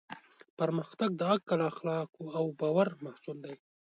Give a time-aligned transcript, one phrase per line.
[0.59, 3.55] پرمختګ د عقل، اخلاقو او باور محصول دی.